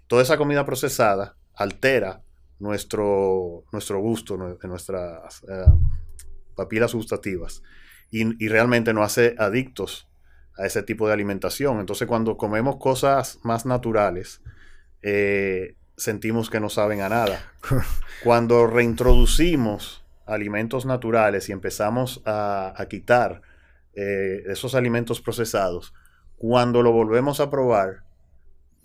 toda 0.07 0.23
esa 0.23 0.39
comida 0.39 0.65
procesada 0.65 1.37
altera 1.55 2.23
nuestro, 2.59 3.65
nuestro 3.73 4.01
gusto, 4.01 4.37
nue- 4.39 4.59
nuestras 4.67 5.43
eh, 5.45 5.65
papilas 6.57 6.95
gustativas 6.95 7.63
y, 8.11 8.45
y 8.45 8.49
realmente 8.49 8.93
nos 8.93 9.07
hace 9.07 9.35
adictos 9.39 10.09
a 10.57 10.67
ese 10.67 10.83
tipo 10.83 11.07
de 11.07 11.15
alimentación. 11.15 11.81
Entonces 11.81 12.07
cuando 12.07 12.37
comemos 12.37 12.77
cosas 12.77 13.39
más 13.43 13.67
naturales, 13.67 14.43
eh, 15.03 15.77
sentimos 15.97 16.51
que 16.51 16.61
no 16.61 16.69
saben 16.69 17.01
a 17.01 17.09
nada. 17.09 17.53
Cuando 18.25 18.67
reintroducimos 18.67 20.05
alimentos 20.27 20.87
naturales 20.87 21.49
y 21.49 21.53
empezamos 21.53 22.23
a, 22.25 22.75
a 22.77 22.87
quitar 22.87 23.43
eh, 23.95 24.45
esos 24.47 24.75
alimentos 24.75 25.21
procesados, 25.21 25.95
cuando 26.37 26.83
lo 26.83 26.93
volvemos 26.93 27.41
a 27.41 27.51
probar, 27.51 28.05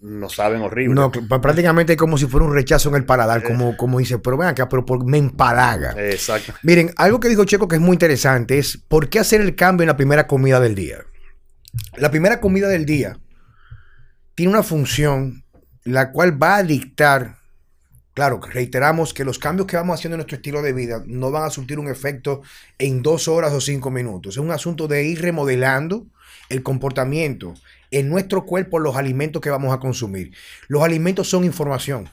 nos 0.01 0.35
saben 0.35 0.61
horrible. 0.61 0.93
No, 0.95 1.11
pr- 1.11 1.41
prácticamente 1.41 1.95
como 1.97 2.17
si 2.17 2.25
fuera 2.27 2.45
un 2.45 2.53
rechazo 2.53 2.89
en 2.89 2.95
el 2.95 3.05
paladar, 3.05 3.39
Eh. 3.41 3.43
como, 3.47 3.75
como 3.77 3.99
dice, 3.99 4.19
pero 4.19 4.37
ven 4.37 4.47
acá, 4.49 4.69
pero 4.69 4.85
por- 4.85 5.05
me 5.05 5.17
empalaga. 5.17 5.93
Exacto. 5.97 6.53
Miren, 6.63 6.91
algo 6.97 7.19
que 7.19 7.29
dijo 7.29 7.45
Checo 7.45 7.67
que 7.67 7.75
es 7.77 7.81
muy 7.81 7.93
interesante 7.93 8.57
es 8.59 8.77
por 8.77 9.09
qué 9.09 9.19
hacer 9.19 9.41
el 9.41 9.55
cambio 9.55 9.83
en 9.83 9.87
la 9.87 9.97
primera 9.97 10.27
comida 10.27 10.59
del 10.59 10.75
día. 10.75 10.99
La 11.97 12.11
primera 12.11 12.39
comida 12.39 12.67
del 12.67 12.85
día 12.85 13.17
tiene 14.35 14.51
una 14.51 14.63
función 14.63 15.43
la 15.83 16.11
cual 16.11 16.41
va 16.41 16.57
a 16.57 16.63
dictar, 16.63 17.37
claro, 18.13 18.39
reiteramos 18.41 19.13
que 19.13 19.23
los 19.25 19.39
cambios 19.39 19.67
que 19.67 19.77
vamos 19.77 19.95
haciendo 19.99 20.15
en 20.15 20.19
nuestro 20.19 20.37
estilo 20.37 20.61
de 20.61 20.73
vida 20.73 21.03
no 21.05 21.31
van 21.31 21.43
a 21.43 21.49
surtir 21.49 21.79
un 21.79 21.87
efecto 21.87 22.41
en 22.79 23.01
dos 23.03 23.27
horas 23.27 23.53
o 23.53 23.61
cinco 23.61 23.91
minutos. 23.91 24.35
Es 24.35 24.39
un 24.41 24.51
asunto 24.51 24.87
de 24.87 25.03
ir 25.03 25.21
remodelando 25.21 26.07
el 26.49 26.63
comportamiento 26.63 27.53
en 27.92 28.10
nuestro 28.10 28.46
cuerpo, 28.46 28.80
los 28.80 28.96
alimentos 28.96 29.42
que 29.42 29.50
vamos 29.50 29.74
a 29.74 29.80
consumir. 29.80 30.34
Los 30.68 30.84
alimentos 30.84 31.30
son 31.30 31.44
información. 31.44 32.10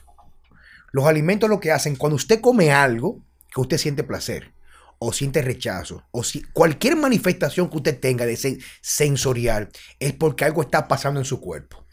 Los 0.91 1.05
alimentos 1.05 1.49
lo 1.49 1.59
que 1.59 1.71
hacen, 1.71 1.95
cuando 1.95 2.15
usted 2.15 2.39
come 2.39 2.71
algo, 2.71 3.23
que 3.53 3.61
usted 3.61 3.77
siente 3.77 4.03
placer, 4.03 4.53
o 4.99 5.11
siente 5.11 5.41
rechazo, 5.41 6.05
o 6.11 6.23
si 6.23 6.43
cualquier 6.53 6.95
manifestación 6.95 7.69
que 7.69 7.77
usted 7.77 7.99
tenga 7.99 8.25
de 8.25 8.35
sen- 8.35 8.63
sensorial, 8.81 9.69
es 9.99 10.13
porque 10.13 10.45
algo 10.45 10.61
está 10.61 10.87
pasando 10.87 11.19
en 11.19 11.25
su 11.25 11.41
cuerpo. 11.41 11.85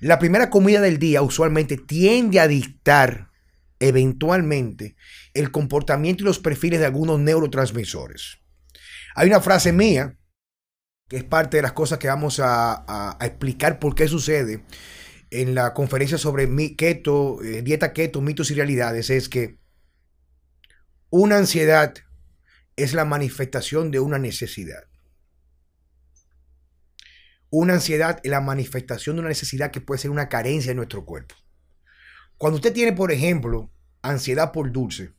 La 0.00 0.18
primera 0.18 0.50
comida 0.50 0.80
del 0.80 0.98
día 0.98 1.22
usualmente 1.22 1.76
tiende 1.76 2.40
a 2.40 2.48
dictar 2.48 3.30
eventualmente 3.78 4.96
el 5.34 5.50
comportamiento 5.50 6.22
y 6.24 6.26
los 6.26 6.38
perfiles 6.38 6.80
de 6.80 6.86
algunos 6.86 7.20
neurotransmisores. 7.20 8.38
Hay 9.14 9.28
una 9.28 9.40
frase 9.40 9.72
mía 9.72 10.16
que 11.08 11.16
es 11.16 11.24
parte 11.24 11.58
de 11.58 11.62
las 11.62 11.72
cosas 11.72 11.98
que 11.98 12.08
vamos 12.08 12.40
a, 12.42 13.16
explicar 13.20 13.78
por 13.78 13.94
qué 13.94 14.08
sucede 14.08 14.64
en 15.30 15.54
la 15.54 15.72
conferencia 15.72 16.18
sobre 16.18 16.48
keto, 16.76 17.42
eh, 17.42 17.62
dieta 17.62 17.92
keto, 17.92 18.20
mitos 18.20 18.50
y 18.50 18.54
realidades, 18.54 19.10
es 19.10 19.28
que 19.28 19.58
una 21.10 21.38
ansiedad 21.38 21.94
es 22.74 22.92
la 22.92 23.04
manifestación 23.04 23.90
de 23.90 24.00
una 24.00 24.18
necesidad. 24.18 24.84
Una 27.50 27.74
ansiedad 27.74 28.20
es 28.24 28.30
la 28.30 28.40
manifestación 28.40 29.16
de 29.16 29.20
una 29.20 29.28
necesidad 29.28 29.70
que 29.70 29.80
puede 29.80 30.00
ser 30.00 30.10
una 30.10 30.28
carencia 30.28 30.72
en 30.72 30.76
nuestro 30.76 31.04
cuerpo. 31.04 31.36
Cuando 32.36 32.56
usted 32.56 32.72
tiene, 32.72 32.92
por 32.92 33.12
ejemplo, 33.12 33.70
ansiedad 34.02 34.52
por 34.52 34.72
dulce, 34.72 35.14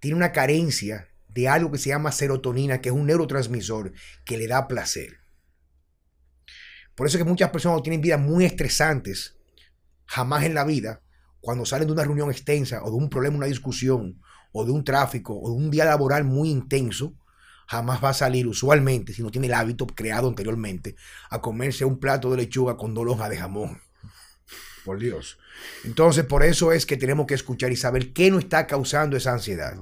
tiene 0.00 0.16
una 0.16 0.32
carencia 0.32 1.11
de 1.32 1.48
algo 1.48 1.70
que 1.70 1.78
se 1.78 1.90
llama 1.90 2.12
serotonina, 2.12 2.80
que 2.80 2.90
es 2.90 2.94
un 2.94 3.06
neurotransmisor 3.06 3.92
que 4.24 4.36
le 4.36 4.46
da 4.46 4.68
placer. 4.68 5.18
Por 6.94 7.06
eso 7.06 7.16
es 7.16 7.24
que 7.24 7.28
muchas 7.28 7.50
personas 7.50 7.82
tienen 7.82 8.00
vidas 8.00 8.20
muy 8.20 8.44
estresantes, 8.44 9.36
jamás 10.04 10.44
en 10.44 10.54
la 10.54 10.64
vida, 10.64 11.02
cuando 11.40 11.64
salen 11.64 11.86
de 11.86 11.94
una 11.94 12.04
reunión 12.04 12.30
extensa 12.30 12.82
o 12.84 12.90
de 12.90 12.96
un 12.96 13.08
problema, 13.08 13.36
una 13.36 13.46
discusión, 13.46 14.20
o 14.52 14.64
de 14.64 14.72
un 14.72 14.84
tráfico, 14.84 15.38
o 15.40 15.48
de 15.48 15.56
un 15.56 15.70
día 15.70 15.86
laboral 15.86 16.24
muy 16.24 16.50
intenso, 16.50 17.14
jamás 17.66 18.04
va 18.04 18.10
a 18.10 18.14
salir 18.14 18.46
usualmente, 18.46 19.14
si 19.14 19.22
no 19.22 19.30
tiene 19.30 19.46
el 19.46 19.54
hábito 19.54 19.86
creado 19.86 20.28
anteriormente, 20.28 20.94
a 21.30 21.40
comerse 21.40 21.86
un 21.86 21.98
plato 21.98 22.30
de 22.30 22.36
lechuga 22.36 22.76
con 22.76 22.92
dos 22.92 23.06
lonjas 23.06 23.30
de 23.30 23.38
jamón. 23.38 23.80
Por 24.84 24.98
Dios. 24.98 25.38
Entonces, 25.84 26.24
por 26.24 26.42
eso 26.42 26.72
es 26.72 26.86
que 26.86 26.96
tenemos 26.96 27.26
que 27.26 27.34
escuchar 27.34 27.72
y 27.72 27.76
saber 27.76 28.12
qué 28.12 28.30
nos 28.30 28.44
está 28.44 28.66
causando 28.66 29.16
esa 29.16 29.32
ansiedad. 29.32 29.76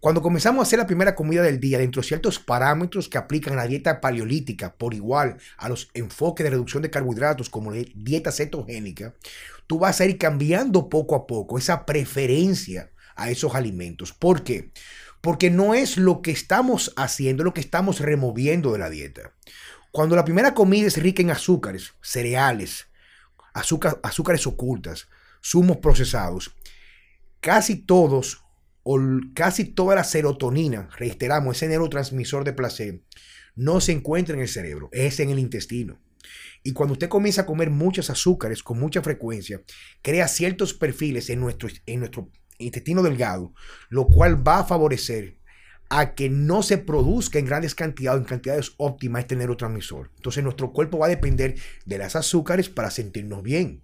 Cuando 0.00 0.20
comenzamos 0.20 0.60
a 0.60 0.62
hacer 0.64 0.78
la 0.78 0.86
primera 0.86 1.14
comida 1.14 1.42
del 1.42 1.60
día, 1.60 1.78
dentro 1.78 2.02
de 2.02 2.08
ciertos 2.08 2.38
parámetros 2.38 3.08
que 3.08 3.18
aplican 3.18 3.54
a 3.54 3.56
la 3.56 3.66
dieta 3.66 4.00
paleolítica, 4.00 4.74
por 4.74 4.92
igual 4.92 5.38
a 5.56 5.68
los 5.68 5.88
enfoques 5.94 6.44
de 6.44 6.50
reducción 6.50 6.82
de 6.82 6.90
carbohidratos 6.90 7.48
como 7.48 7.70
la 7.72 7.82
dieta 7.94 8.30
cetogénica, 8.30 9.14
tú 9.66 9.78
vas 9.78 10.00
a 10.00 10.04
ir 10.04 10.18
cambiando 10.18 10.88
poco 10.88 11.14
a 11.14 11.26
poco 11.26 11.56
esa 11.58 11.86
preferencia 11.86 12.90
a 13.16 13.30
esos 13.30 13.54
alimentos. 13.54 14.12
¿Por 14.12 14.44
qué? 14.44 14.70
Porque 15.20 15.50
no 15.50 15.72
es 15.72 15.96
lo 15.96 16.20
que 16.20 16.32
estamos 16.32 16.92
haciendo, 16.96 17.44
lo 17.44 17.54
que 17.54 17.60
estamos 17.60 18.00
removiendo 18.00 18.72
de 18.72 18.78
la 18.78 18.90
dieta. 18.90 19.32
Cuando 19.90 20.16
la 20.16 20.24
primera 20.24 20.52
comida 20.52 20.86
es 20.86 20.98
rica 20.98 21.22
en 21.22 21.30
azúcares, 21.30 21.94
cereales, 22.02 22.88
azúcar- 23.54 24.00
azúcares 24.02 24.46
ocultas, 24.46 25.08
zumos 25.42 25.78
procesados, 25.78 26.54
casi 27.40 27.76
todos 27.76 28.43
o 28.84 29.00
casi 29.34 29.64
toda 29.64 29.96
la 29.96 30.04
serotonina, 30.04 30.88
reiteramos, 30.96 31.56
ese 31.56 31.68
neurotransmisor 31.68 32.44
de 32.44 32.52
placer, 32.52 33.02
no 33.56 33.80
se 33.80 33.92
encuentra 33.92 34.34
en 34.34 34.42
el 34.42 34.48
cerebro, 34.48 34.90
es 34.92 35.18
en 35.20 35.30
el 35.30 35.38
intestino. 35.38 35.98
Y 36.62 36.72
cuando 36.72 36.92
usted 36.92 37.08
comienza 37.08 37.42
a 37.42 37.46
comer 37.46 37.70
muchos 37.70 38.10
azúcares 38.10 38.62
con 38.62 38.78
mucha 38.78 39.02
frecuencia, 39.02 39.62
crea 40.02 40.28
ciertos 40.28 40.74
perfiles 40.74 41.28
en 41.30 41.40
nuestro, 41.40 41.68
en 41.86 42.00
nuestro 42.00 42.30
intestino 42.58 43.02
delgado, 43.02 43.52
lo 43.88 44.06
cual 44.06 44.46
va 44.46 44.60
a 44.60 44.64
favorecer 44.64 45.38
a 45.90 46.14
que 46.14 46.28
no 46.28 46.62
se 46.62 46.78
produzca 46.78 47.38
en 47.38 47.44
grandes 47.46 47.74
cantidades, 47.74 48.20
en 48.20 48.26
cantidades 48.26 48.72
óptimas 48.78 49.22
este 49.22 49.36
neurotransmisor. 49.36 50.10
Entonces 50.16 50.42
nuestro 50.42 50.72
cuerpo 50.72 50.98
va 50.98 51.06
a 51.06 51.10
depender 51.10 51.56
de 51.84 51.98
las 51.98 52.16
azúcares 52.16 52.68
para 52.68 52.90
sentirnos 52.90 53.42
bien. 53.42 53.82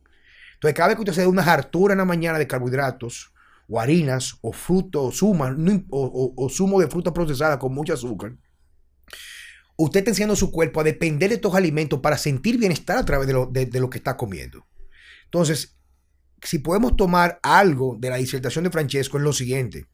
Entonces 0.55 0.75
cada 0.75 0.89
vez 0.89 0.97
que 0.97 1.03
usted 1.03 1.15
se 1.15 1.23
da 1.23 1.29
una 1.29 1.43
hartura 1.43 1.93
en 1.93 1.99
la 1.99 2.05
mañana 2.05 2.39
de 2.39 2.47
carbohidratos, 2.47 3.33
o 3.71 3.79
harinas, 3.79 4.37
o 4.43 4.53
frutos, 4.53 5.23
o, 5.23 5.31
o, 5.31 6.35
o, 6.37 6.49
zumo 6.49 6.81
de 6.81 6.89
fruta 6.89 7.13
procesada 7.13 7.59
con 7.59 7.73
mucho 7.73 7.95
azúcar, 7.95 8.37
usted 9.77 10.01
está 10.01 10.11
enseñando 10.11 10.35
su 10.35 10.51
cuerpo 10.51 10.81
a 10.81 10.85
depender 10.85 11.29
de 11.29 11.37
estos 11.37 11.55
alimentos 11.55 12.01
para 12.01 12.19
sentir 12.19 12.59
bienestar 12.59 12.99
a 12.99 13.05
través 13.05 13.29
de 13.29 13.33
lo, 13.33 13.47
de 13.47 13.81
lo 13.81 13.89
que 13.89 13.99
está 13.99 14.17
comiendo. 14.17 14.67
Entonces, 15.25 15.79
si 16.43 16.59
podemos 16.59 16.97
tomar 16.97 17.39
algo 17.43 17.97
de 17.99 18.11
la 18.11 18.17
disertación 18.17 18.65
de 18.65 18.71
Francesco 18.71 19.19
es 19.19 19.23
lo 19.23 19.33
siguiente. 19.33 19.87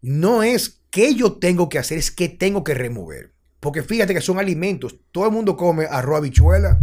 No 0.00 0.42
es 0.42 0.82
qué 0.90 1.14
yo 1.14 1.34
tengo 1.34 1.68
que 1.68 1.78
hacer, 1.78 1.98
es 1.98 2.10
qué 2.10 2.28
tengo 2.28 2.64
que 2.64 2.74
remover. 2.74 3.34
Porque 3.60 3.82
fíjate 3.82 4.14
que 4.14 4.20
son 4.20 4.38
alimentos. 4.38 4.98
Todo 5.12 5.26
el 5.26 5.32
mundo 5.32 5.56
come 5.56 5.86
arroz, 5.86 6.18
habichuela, 6.18 6.78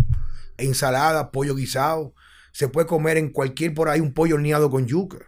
ensalada, 0.58 1.32
pollo 1.32 1.56
guisado. 1.56 2.14
Se 2.52 2.68
puede 2.68 2.88
comer 2.88 3.18
en 3.18 3.30
cualquier 3.32 3.74
por 3.74 3.90
ahí 3.90 4.00
un 4.00 4.14
pollo 4.14 4.36
horneado 4.36 4.70
con 4.70 4.86
yuca. 4.86 5.20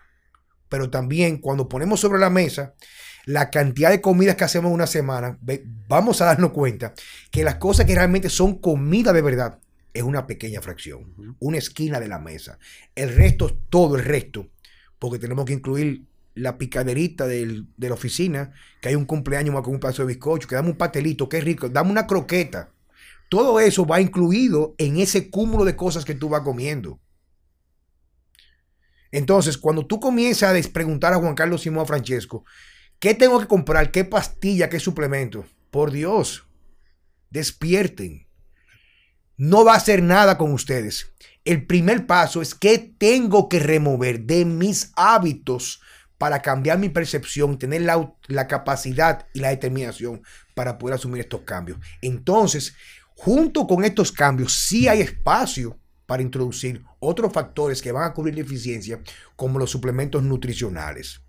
Pero 0.74 0.90
también 0.90 1.38
cuando 1.38 1.70
ponemos 1.70 2.00
sobre 2.00 2.20
la 2.20 2.32
mesa 2.32 2.74
la 3.26 3.52
cantidad 3.52 3.92
de 3.92 4.02
comidas 4.02 4.36
que 4.36 4.44
hacemos 4.44 4.70
en 4.70 4.74
una 4.74 4.88
semana, 4.88 5.38
vamos 5.88 6.20
a 6.20 6.26
darnos 6.26 6.50
cuenta 6.50 6.96
que 7.30 7.44
las 7.44 7.58
cosas 7.58 7.86
que 7.86 7.94
realmente 7.94 8.28
son 8.28 8.58
comida 8.58 9.14
de 9.14 9.22
verdad 9.22 9.60
es 9.94 10.02
una 10.02 10.26
pequeña 10.26 10.62
fracción, 10.62 11.36
una 11.38 11.60
esquina 11.60 12.00
de 12.00 12.08
la 12.08 12.18
mesa. 12.18 12.58
El 12.96 13.14
resto, 13.14 13.56
todo 13.70 13.98
el 13.98 14.04
resto, 14.04 14.48
porque 14.98 15.20
tenemos 15.20 15.46
que 15.46 15.54
incluir 15.54 16.06
la 16.34 16.58
picaderita 16.58 17.28
de 17.28 17.68
la 17.78 17.94
oficina, 17.94 18.52
que 18.82 18.90
hay 18.90 18.96
un 18.96 19.06
cumpleaños 19.06 19.54
más 19.54 19.62
con 19.62 19.76
un 19.76 19.80
pedazo 19.80 20.02
de 20.02 20.08
bizcocho, 20.08 20.48
que 20.48 20.56
dame 20.56 20.72
un 20.72 20.78
pastelito, 20.78 21.30
que 21.30 21.40
rico, 21.40 21.70
dame 21.70 21.92
una 21.92 22.08
croqueta. 22.08 22.72
Todo 23.30 23.60
eso 23.60 23.86
va 23.86 24.02
incluido 24.02 24.74
en 24.80 24.98
ese 24.98 25.30
cúmulo 25.30 25.66
de 25.66 25.76
cosas 25.76 26.04
que 26.04 26.16
tú 26.16 26.30
vas 26.30 26.42
comiendo. 26.42 27.00
Entonces, 29.14 29.58
cuando 29.58 29.88
tú 29.88 30.02
comienzas 30.02 30.54
a 30.54 30.70
preguntar 30.72 31.14
a 31.14 31.20
Juan 31.20 31.36
Carlos 31.36 31.62
Simón 31.62 31.88
Francesco, 31.88 32.44
¿qué 33.00 33.14
tengo 33.14 33.40
que 33.40 33.48
comprar? 33.48 33.92
¿Qué 33.92 34.04
pastilla? 34.04 34.68
¿Qué 34.68 34.80
suplemento? 34.82 35.46
Por 35.72 35.92
Dios, 35.92 36.46
despierten 37.30 38.28
no 39.38 39.66
va 39.66 39.74
a 39.74 39.78
hacer 39.78 40.04
nada 40.04 40.38
con 40.38 40.52
ustedes. 40.52 41.14
El 41.44 41.66
primer 41.66 42.06
paso 42.06 42.42
es 42.42 42.56
que 42.56 42.78
tengo 42.78 43.50
que 43.50 43.60
remover 43.60 44.22
de 44.22 44.46
mis 44.46 44.92
hábitos 44.96 45.82
para 46.18 46.42
cambiar 46.42 46.78
mi 46.78 46.90
percepción, 46.90 47.58
tener 47.58 47.82
la, 47.82 48.48
capacidad 48.48 49.28
y 49.34 49.40
la 49.40 49.50
determinación 49.50 50.22
para 50.56 50.78
poder 50.78 50.96
asumir 50.96 51.22
estos 51.22 51.42
cambios. 51.42 51.80
Entonces, 52.02 52.76
junto 53.16 53.68
con 53.68 53.84
estos 53.84 54.12
cambios, 54.12 54.54
sí 54.54 54.88
hay 54.88 55.02
espacio 55.02 55.80
para 56.06 56.22
introducir 56.22 56.84
otros 57.00 57.32
factores 57.34 57.82
que 57.82 57.92
van 57.92 58.04
a 58.04 58.14
cubrir 58.14 58.36
la 58.36 58.42
eficiencia, 58.42 59.02
como 59.36 59.60
los 59.60 59.72
suplementos 59.72 60.24
nutricionales. 60.24 61.22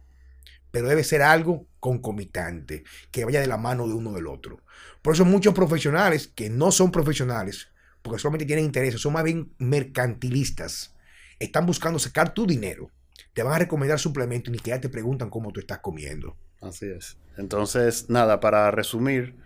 Pero 0.70 0.88
debe 0.88 1.04
ser 1.04 1.22
algo 1.22 1.66
concomitante, 1.80 2.84
que 3.10 3.24
vaya 3.24 3.40
de 3.40 3.46
la 3.46 3.56
mano 3.56 3.86
de 3.86 3.94
uno 3.94 4.12
del 4.12 4.26
otro. 4.26 4.60
Por 5.02 5.14
eso 5.14 5.24
muchos 5.24 5.54
profesionales 5.54 6.28
que 6.34 6.50
no 6.50 6.72
son 6.72 6.90
profesionales 6.90 7.68
porque 8.04 8.20
solamente 8.20 8.44
tienen 8.44 8.66
intereses, 8.66 9.00
son 9.00 9.14
más 9.14 9.24
bien 9.24 9.54
mercantilistas. 9.56 10.94
Están 11.38 11.64
buscando 11.64 11.98
sacar 11.98 12.34
tu 12.34 12.46
dinero. 12.46 12.90
Te 13.32 13.42
van 13.42 13.54
a 13.54 13.58
recomendar 13.60 13.98
suplementos 13.98 14.48
y 14.48 14.52
ni 14.52 14.58
siquiera 14.58 14.78
te 14.78 14.90
preguntan 14.90 15.30
cómo 15.30 15.52
tú 15.52 15.60
estás 15.60 15.78
comiendo. 15.78 16.36
Así 16.60 16.84
es. 16.84 17.16
Entonces, 17.38 18.10
nada, 18.10 18.40
para 18.40 18.70
resumir, 18.70 19.36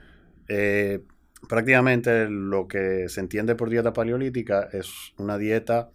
eh, 0.49 1.05
prácticamente 1.49 2.29
lo 2.29 2.67
que 2.67 3.09
se 3.09 3.21
entiende 3.21 3.55
por 3.55 3.71
dieta 3.71 3.93
paleolítica 3.93 4.69
es 4.73 5.13
una 5.19 5.39
dieta 5.39 5.91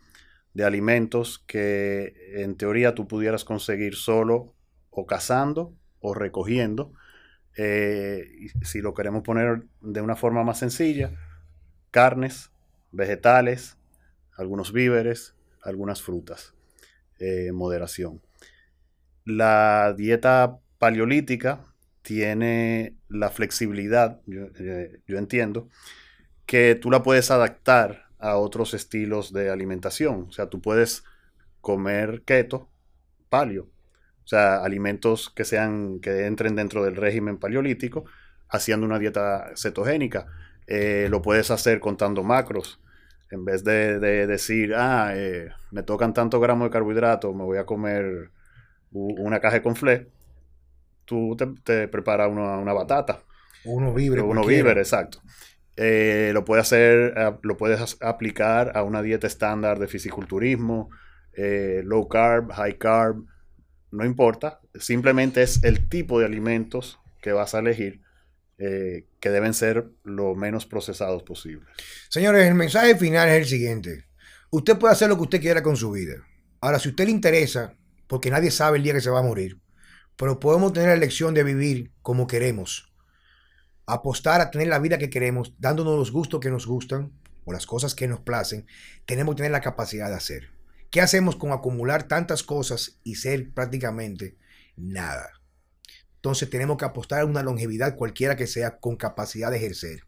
de 0.54 0.66
alimentos 0.66 1.44
que 1.48 2.14
en 2.36 2.56
teoría 2.56 2.94
tú 2.96 3.08
pudieras 3.08 3.44
conseguir 3.44 3.96
solo 3.96 4.54
o 4.90 5.06
cazando 5.06 5.74
o 6.00 6.14
recogiendo. 6.14 6.94
Eh, 7.58 8.28
si 8.62 8.82
lo 8.82 8.94
queremos 8.94 9.24
poner 9.24 9.64
de 9.82 10.02
una 10.02 10.16
forma 10.16 10.44
más 10.44 10.60
sencilla, 10.60 11.12
carnes, 11.92 12.52
vegetales, 12.92 13.78
algunos 14.38 14.72
víveres, 14.72 15.36
algunas 15.62 16.02
frutas. 16.02 16.54
Eh, 17.20 17.52
moderación. 17.52 18.22
La 19.24 19.94
dieta 19.96 20.60
paleolítica 20.78 21.73
tiene 22.04 22.98
la 23.10 23.30
flexibilidad, 23.30 24.22
eh, 24.28 25.00
yo, 25.08 25.18
entiendo, 25.18 25.70
que 26.46 26.76
tú 26.76 26.92
la 26.92 27.02
puedes 27.02 27.32
adaptar 27.32 28.10
a 28.20 28.38
otros 28.38 28.74
estilos 28.74 29.34
de 29.34 29.50
alimentación. 29.50 30.28
O 30.30 30.32
sea, 30.32 30.48
tú 30.50 30.62
puedes 30.62 31.04
comer 31.62 32.24
keto, 32.26 32.70
paleo, 33.30 33.64
o 33.64 34.28
sea, 34.28 34.64
alimentos 34.64 35.30
que 35.30 35.46
sean, 35.46 36.00
que 36.00 36.26
entren 36.26 36.56
dentro 36.56 36.84
del 36.84 36.96
régimen 36.96 37.38
paleolítico, 37.38 38.06
haciendo 38.50 38.86
una 38.86 39.00
dieta 39.00 39.52
cetogénica. 39.56 40.28
Eh, 40.68 41.08
lo 41.10 41.22
puedes 41.22 41.52
hacer 41.52 41.80
contando 41.80 42.24
macros. 42.24 42.80
En 43.32 43.46
vez 43.46 43.64
de, 43.64 44.00
decir, 44.28 44.76
ah, 44.76 45.14
eh, 45.16 45.50
me 45.72 45.84
tocan 45.84 46.14
tantos 46.14 46.40
gramos 46.40 46.68
de 46.68 46.72
carbohidratos, 46.72 47.34
me 47.36 47.44
voy 47.44 47.58
a 47.58 47.66
comer 47.66 48.30
una 48.92 49.40
caja 49.40 49.56
de 49.56 49.62
conflé, 49.64 50.08
tú 51.06 51.36
te, 51.64 51.88
preparas 51.88 52.30
una, 52.30 52.74
batata. 52.74 53.24
Uno 53.66 53.94
vive. 53.94 54.22
Uno 54.22 54.46
vive, 54.46 54.72
exacto. 54.72 55.22
Eh, 55.76 56.32
lo 56.34 56.46
puedes 56.46 56.68
hacer, 56.68 57.14
eh, 57.18 57.32
lo 57.42 57.58
puedes 57.58 57.98
aplicar 58.02 58.74
a 58.76 58.84
una 58.84 59.02
dieta 59.02 59.28
estándar 59.28 59.80
de 59.80 59.88
fisiculturismo, 59.88 60.90
low 61.36 62.08
carb, 62.08 62.52
high 62.52 62.78
carb, 62.78 63.26
no 63.92 64.06
importa. 64.06 64.60
Simplemente 64.76 65.42
es 65.42 65.64
el 65.64 65.88
tipo 65.90 66.20
de 66.20 66.26
alimentos 66.26 67.00
que 67.22 67.32
vas 67.32 67.56
a 67.56 67.60
elegir 67.60 68.04
eh, 68.60 69.08
que 69.20 69.32
deben 69.32 69.54
ser 69.54 69.88
lo 70.04 70.36
menos 70.36 70.66
procesados 70.68 71.24
posible. 71.24 71.66
Señores, 72.10 72.48
el 72.48 72.54
mensaje 72.54 72.96
final 72.96 73.28
es 73.30 73.42
el 73.42 73.46
siguiente. 73.46 74.06
Usted 74.52 74.78
puede 74.78 74.94
hacer 74.94 75.10
lo 75.10 75.16
que 75.16 75.24
usted 75.24 75.42
quiera 75.42 75.64
con 75.64 75.76
su 75.76 75.92
vida. 75.92 76.16
Ahora, 76.62 76.78
si 76.78 76.90
a 76.90 76.92
usted 76.92 77.06
le 77.06 77.12
interesa, 77.12 77.76
porque 78.08 78.30
nadie 78.30 78.52
sabe 78.52 78.78
el 78.78 78.84
día 78.84 78.94
que 78.94 79.02
se 79.02 79.10
va 79.10 79.20
a 79.20 79.24
morir, 79.24 79.60
pero 80.18 80.40
podemos 80.40 80.74
tener 80.74 80.90
la 80.90 80.96
elección 80.96 81.34
de 81.34 81.44
vivir 81.44 81.92
como 82.02 82.28
queremos, 82.28 82.94
apostar 83.86 84.42
a 84.42 84.52
tener 84.52 84.68
la 84.68 84.80
vida 84.80 84.98
que 84.98 85.10
queremos, 85.10 85.54
dándonos 85.60 85.98
los 85.98 86.12
gustos 86.12 86.40
que 86.40 86.50
nos 86.50 86.66
gustan 86.66 87.12
o 87.46 87.54
las 87.54 87.66
cosas 87.66 87.96
que 87.96 88.08
nos 88.08 88.22
placen, 88.22 88.68
tenemos 89.06 89.36
que 89.36 89.38
tener 89.38 89.52
la 89.52 89.62
capacidad 89.62 90.10
de 90.10 90.16
hacer. 90.16 90.50
¿Qué 90.90 91.02
hacemos 91.02 91.36
con 91.36 91.52
acumular 91.52 92.04
tantas 92.04 92.44
cosas 92.44 93.00
y 93.04 93.16
ser 93.16 93.52
prácticamente 93.52 94.38
nada? 94.76 95.32
Entonces 96.16 96.50
tenemos 96.50 96.78
que 96.78 96.86
apostar 96.86 97.22
a 97.22 97.26
una 97.26 97.44
longevidad 97.44 97.96
cualquiera 97.96 98.36
que 98.36 98.48
sea 98.48 98.78
con 98.80 98.96
capacidad 98.96 99.52
de 99.52 99.58
ejercer. 99.58 100.04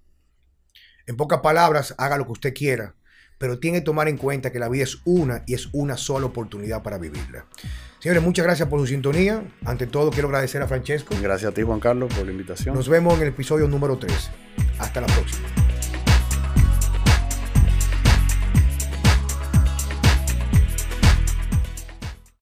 En 1.07 1.17
pocas 1.17 1.41
palabras, 1.41 1.93
haga 1.97 2.17
lo 2.17 2.25
que 2.25 2.31
usted 2.31 2.53
quiera, 2.53 2.95
pero 3.37 3.59
tiene 3.59 3.79
que 3.79 3.85
tomar 3.85 4.07
en 4.07 4.17
cuenta 4.17 4.51
que 4.51 4.59
la 4.59 4.69
vida 4.69 4.83
es 4.83 4.99
una 5.05 5.43
y 5.45 5.53
es 5.53 5.69
una 5.73 5.97
sola 5.97 6.27
oportunidad 6.27 6.83
para 6.83 6.97
vivirla. 6.97 7.45
Señores, 7.99 8.21
muchas 8.21 8.45
gracias 8.45 8.69
por 8.69 8.79
su 8.79 8.87
sintonía. 8.87 9.43
Ante 9.63 9.87
todo, 9.87 10.11
quiero 10.11 10.27
agradecer 10.27 10.61
a 10.61 10.67
Francesco. 10.67 11.15
Gracias 11.21 11.51
a 11.51 11.53
ti, 11.53 11.63
Juan 11.63 11.79
Carlos, 11.79 12.13
por 12.13 12.25
la 12.25 12.31
invitación. 12.31 12.75
Nos 12.75 12.87
vemos 12.87 13.15
en 13.15 13.23
el 13.23 13.27
episodio 13.29 13.67
número 13.67 13.97
3. 13.97 14.29
Hasta 14.79 15.01
la 15.01 15.07
próxima. 15.07 15.64